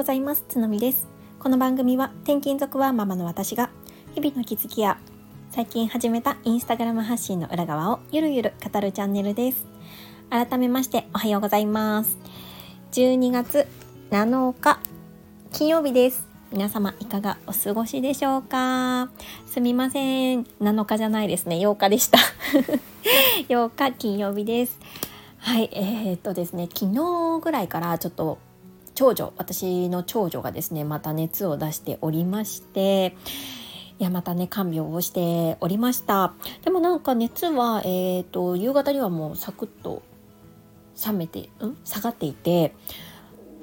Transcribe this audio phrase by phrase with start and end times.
[0.00, 0.46] ございます。
[0.48, 1.06] つのみです。
[1.38, 3.68] この番組は転勤族はママの私が
[4.14, 4.98] 日々の気づきや
[5.50, 9.66] 最近始めたインスタグラム発信の裏側をゆるゆる語るチャンネルです。
[10.30, 12.16] 改めましておはようございます。
[12.92, 13.66] 12月
[14.10, 14.80] 7日
[15.52, 16.26] 金曜日です。
[16.50, 19.10] 皆様いかがお過ごしでしょうか？
[19.46, 20.44] すみません。
[20.62, 21.56] 7日じゃないですね。
[21.56, 22.16] 8日でした。
[23.50, 24.78] 8日金曜日です。
[25.36, 28.38] はいえー、っとですね昨日ぐらいからちょっと
[29.00, 33.16] 長女私の長女がですねまた熱を出しておりまして
[33.98, 36.34] いやまたね看病をしておりました。
[36.64, 40.02] でもなんか熱は、えーと、夕方にはもうサクッと
[41.06, 42.74] 冷めて、うん、下がっていて、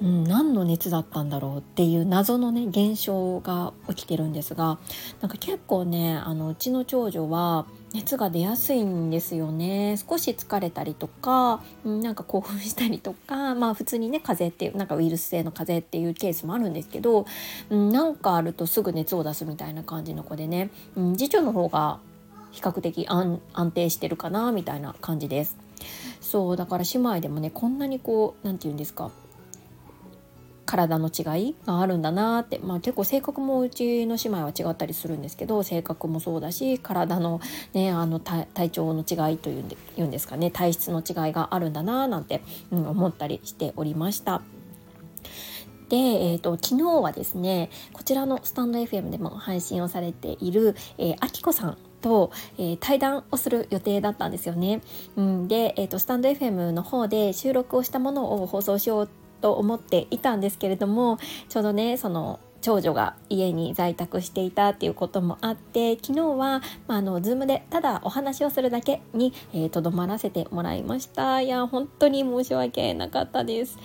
[0.02, 4.80] うん、何の熱だったんだろうっていう謎のね現象が起きてるんですが
[5.22, 17.26] なんか結構ねあのうちの長女は熱が出やすいんですよね少し疲れたりとか、なんか興奮したりとか まあ普通にね風邪っていうなんかウイルス性の風邪っていうケースもあるんですけど、
[17.70, 20.70] なんかあるとすぐ熱を出すみたいな感じの子でね、
[21.16, 22.00] 次女の方が
[22.52, 23.40] 比較的安
[23.74, 25.56] 定してるかなみたいな感じです。
[26.22, 29.12] そうだから姉妹でもねこんなにこう何て言うんですか
[30.68, 37.42] 体の違いがあるんだなって、まあ、結構性格もうちの姉妹は違ったりするんですけど性格もそうだし体の,、
[37.74, 44.42] ね、あの体調の違いというんで言うんですかね体質の違いがあるんだななんて、うん、思ったりしておりました。
[45.90, 54.82] で、えーと、昨日はですねこちらのスタンド FM でも配信をされている、えー、あきこさんと、えー、対談をする予定だったんですよね。
[55.16, 59.10] うん、で、えーとスタンド FM の方で収録をしたものを放送しよう
[59.42, 61.18] と思っていたんですけれども
[61.50, 69.32] ちょうどねその長女が家に在宅していたっていうこともあって昨日は、まあ、あの Zoom でただお話をするだけに
[69.72, 71.42] とど、えー、まらせてもらいました。
[71.42, 73.78] いや本当に申し訳なかったです。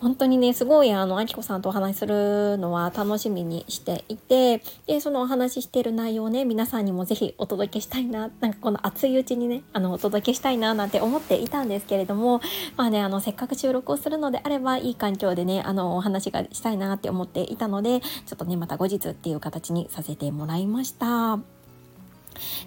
[0.00, 12.40] 本当にねすごいあのあきこさんとお話しするのは楽しみにしていてでそのお話ししてる内容をね皆さんにも是非お届けしたいななんかこの熱いうちにねあのお届けしたいななんて思っていたんですけれども
[12.76, 21.38] まあねあのせっかく収録をするのであればいい環境でねあのお話がしたいなって思っていたのでちょっとねまた後日っていう形にさせてもらいました。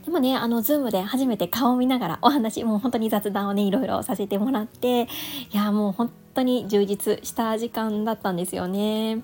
[0.05, 5.07] でもね、あの、ズームで初めて顔を見ながらお話、もう本当に雑談をね、いろいろさせてもらって、い
[5.53, 9.21] や、もう本当に充実した時間だったんですよね。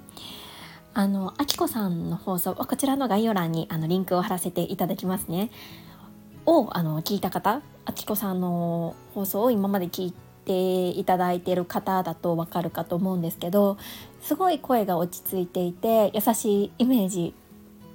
[0.94, 5.52] あの、あきこさんの放送はこちらの概要欄にあのリンクを貼らせていただきますね。
[6.46, 10.14] をあの聞いた方、あきこさんの放送を今まで聞い
[10.46, 13.78] ていただいている方だとわかるかと思うんですけど、
[14.22, 17.34] すごい声が落ち着いていて優しいイメージ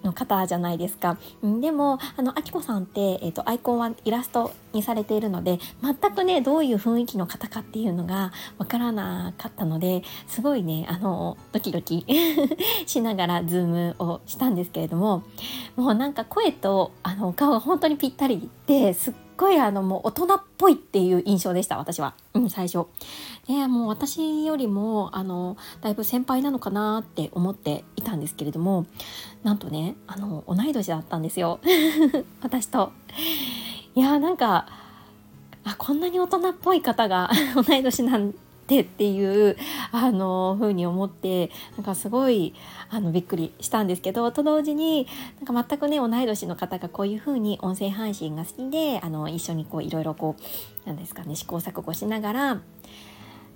[0.04, 1.16] の方じゃないですか。
[1.42, 12.04] でもあのあきこさんって、えーと、アイコンはイラストにされているので全くねどういう雰囲気の方かっていうのがわからなかったのですごいねあのドキドキ
[12.86, 15.22] しながらズームをしたんですけれども
[15.76, 22.86] もうなんか声とあの顔が本当にぴったりですっごいあのもう大人っぽいっていう印象でした私は、うん、最初。
[23.46, 28.86] でもう私よりもあのだいぶ先輩なのかなって思っていたんですけれども
[29.42, 31.60] なんとねあの同い年だったんですよ
[32.42, 32.92] 私と。
[33.94, 34.66] いやーなんか
[35.64, 38.34] あこんなに大人っぽい方が 同い年なん
[38.64, 39.56] って っていう
[39.92, 42.54] あの風に思ってなんかすごい
[42.90, 45.06] あのびっくりしたんですけどと同時に
[45.44, 50.36] なんか全くね同い年の方がこういう風に音声配信が好きであの一緒にこういろいろこ
[50.84, 52.60] うなんですかね試行錯誤しながら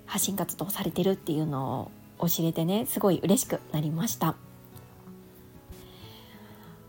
[0.06, 4.47] 発信活動されてるっていうのを教えてねすごい嬉しくなりました。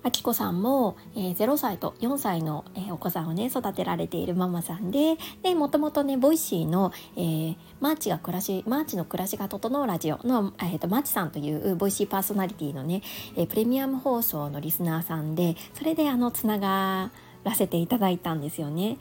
[0.01, 13.01] あきこさんも、えー、0歳と4歳の、えー、お子さんをね育てられているママさんででもともとね Voicy の、えー、マーチが暮らしマーチの暮らしが整うラジオの、えーと、マーチさんという Voicy パーソナリティのね、
[13.35, 17.11] えー、プレミアム放送のリスナーさんでそれであのつなが
[17.43, 18.97] らせていただいたんですよね。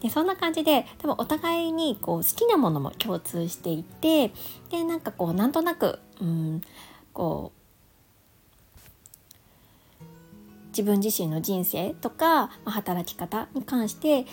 [0.00, 4.32] でそんな感じで多分お互いにこう好きなものも共通していて
[4.70, 6.60] でなんかこうなんとなくうん
[7.12, 7.61] こう
[10.72, 14.26] 自分自身の人生とか、まあ、働き方に関して、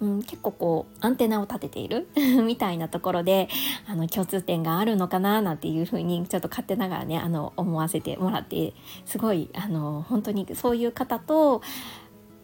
[0.00, 2.08] うん、結構こうアンテナを立てている
[2.44, 3.48] みたいなところで
[3.86, 8.74] あの共通点があるのかななんていうふうにちょっと勝手ながらねあの思わせてもらって
[9.06, 11.62] すごいあの本当にそういう方と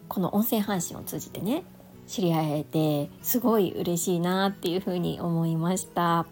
[0.08, 1.64] この音声配信を通じてね
[2.06, 6.26] 知り合えてすごい嬉しいなっていうふうに思いました。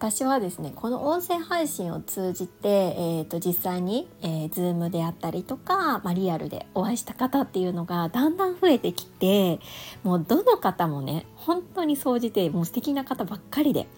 [0.00, 9.60] 私はですねこの音声配信を通じて、えーと、実際に、えー、Zoom であったりとか、まあ、リアルでお会いした方っていうのがだんだん増えてきて
[10.02, 13.88] もうどの方もね本当に総じてもう素敵な方ばっかりで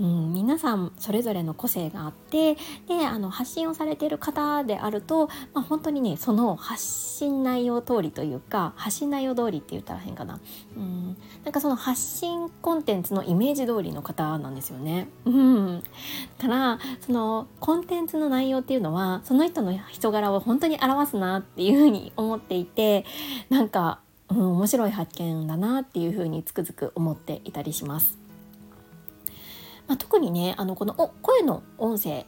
[0.00, 2.56] うん、皆さんそれぞれの個性があって
[2.88, 10.40] であの発信をされている方であると、まあ、本当にねその発信内容通りというか発信内容通りって言ったら変かな、
[10.76, 15.08] うん、なんかその発信コンテンツのイメージ通りの方なんですよね。
[15.24, 15.82] うん、
[16.38, 23.04] からそのコンテンツの内容っていうのはその人の人柄を本当に表すなっていうふうに思っていて
[23.48, 28.23] なんか、うん、面白い発見だなっていうふうにつくづく思っていたりします。
[29.86, 32.26] まあ、特にねあのこの声の音声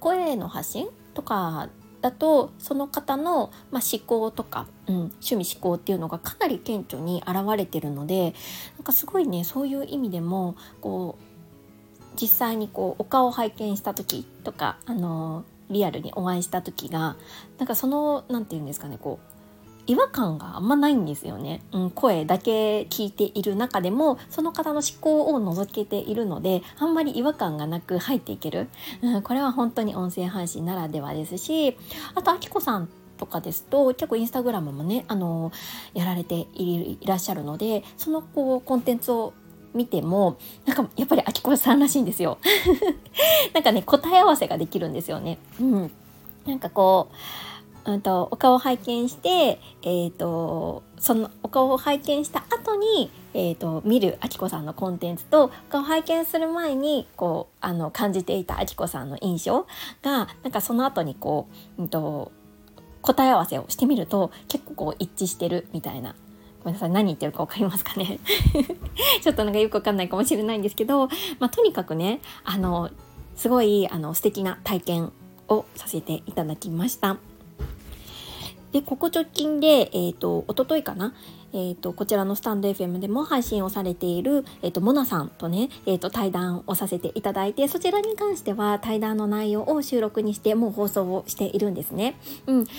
[0.00, 1.68] 声の発信とか
[2.00, 8.34] だとその方の、まあ、思考とか、うん、趣味思考っていうのがかなり顕著に現れてるので
[8.76, 17.16] なんかすごいねそういう意味でもこう実際にこうお顔を拝見した時とかあのリアルにお会いした時が
[17.58, 19.35] なんかその何て言うんですかねこう
[19.86, 28.68] 違和感があんまないんですよね、うん、声だけ聞いている中でもその方の思考を覗けているのであんまり違和感がなく入っていける、
[29.02, 31.76] うん、これは本当に音声配信ならではですし
[32.14, 35.52] あとあきこさんとかですと結構インスタグラムもねあの
[35.94, 39.32] やられていらっしゃるのでそのこうコンテンツを
[39.74, 42.38] 見てもなんかやっぱりあきこさんらしいんですよ。
[43.52, 45.38] なんかね答え合わせができるんですよね。
[45.60, 45.92] うん。
[46.46, 47.14] なんかこう
[47.86, 59.66] うんと、お顔を拝見して、えーと、そのお顔を拝見した後に、えーと、見るあきこさんのコンテンツとお顔を拝見する前にこうあの感じていたあきこさんの印象
[60.02, 61.48] がなんかその後にこ
[61.78, 62.32] う、うんと、
[63.02, 66.16] 答え合わせをしてみると結構こう一致してるみたいな
[66.64, 68.18] ごめんなさい何言ってるか分かりますかね
[69.22, 71.06] ちょっとなんかよくわかんないかもしれないんですけど、
[71.38, 72.90] まあ、とにかくねあの
[73.36, 75.12] すごいあの素敵な体験
[75.48, 77.18] をさせていただきました。
[78.76, 81.14] で、ここ直近で、えっ、ー、と、おとといかな、
[81.54, 92.16] えっ、ー、と、こちらのスタンド FM でも配信をされている、えっ、ー、と、モナさんとね、えっ、と、対談をさせていただいて、そちらに関しては対談の内容を収録にして、もう放送をしているんですね。
[92.46, 92.64] うん。
[92.64, 92.70] で、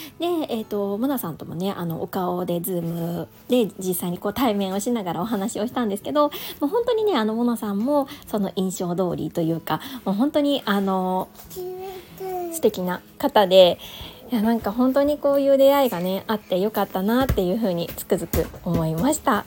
[0.49, 6.29] えっ、と、モナさんともね、あの、お顔で、 Zoom で実際にこう対面をしながらお話をしたんですけど、
[6.59, 11.29] もう本当にね、あの、モナさんも、その印象通りというか、もう本当に、あの、
[12.51, 13.79] 素敵な方で、
[14.29, 19.45] いやなんか本当にこういう出会いがねあってよかったなっていうふうにつくづく思いました。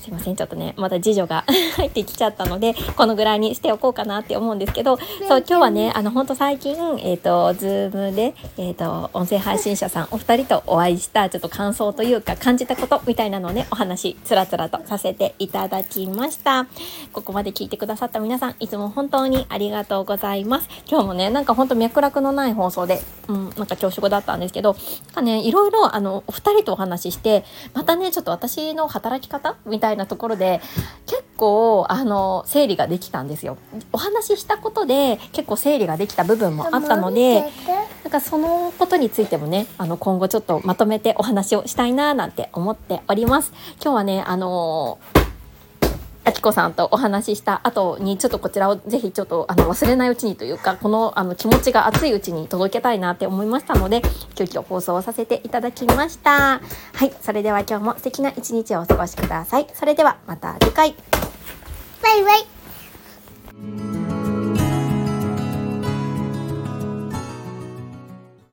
[0.00, 1.44] すいませんちょっとねまだ次女が
[1.76, 16.66] 入ってきちゃったのでこのぐらいにしておこうかなって思うんですけどそう今日はねあの本当最近えっ、ー、と Zoom でえっ、ー、と音声配信者さんお二人とお会いしたちょっと感想というか感じたことみたいなのをねお話つらつらとさせていただきました。
[17.12, 20.68] ここまで聞いてくださった皆さんいつも本当にありがとうございます。
[20.88, 24.74] 今日もねなんか本当脈絡のない放送でうんなんか朝食だったんですけど
[25.06, 30.60] なんかねいろいろあのお二人とお話ししてまたねちょっと私の働き方みたいなところで
[31.06, 33.56] 結構あの整理ができたんですよ。
[33.92, 37.40] お話ししたことで結構整理ができた部分もあったので
[38.04, 43.52] なんかそのことについてもねあの今後ちょっとまとめてお話をしたいななんて思っております。
[43.82, 45.27] 今日はねあのー
[46.38, 54.02] きこさんとお話しした後にちょっとこちらをぜひちょっとあの忘れないうちにというかこのあの気持ちが熱いうちに届けたいなって思いましたので
[54.36, 56.60] 急遽放送をさせていただきました。
[56.60, 59.66] はいそれでは今日も素敵な一日をお過ごしください。
[59.74, 60.94] それではまた次回。
[62.02, 63.97] バイバイ。